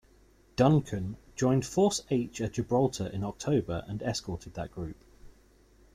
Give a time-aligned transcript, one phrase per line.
[0.55, 4.97] "Duncan" joined Force H at Gibraltar in October and escorted that group.